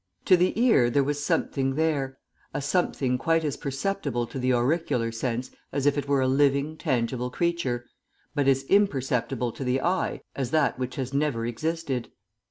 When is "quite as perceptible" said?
3.19-4.25